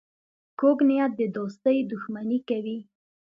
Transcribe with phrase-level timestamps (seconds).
[0.59, 2.77] کوږ نیت د دوستۍ دښمني کوي